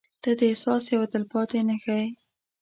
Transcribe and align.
•ته 0.21 0.29
د 0.39 0.41
احساس 0.49 0.83
یوه 0.93 1.07
تلپاتې 1.13 1.59
نښه 1.67 1.93
یې. 2.01 2.07